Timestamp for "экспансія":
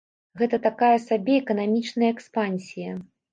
2.15-2.97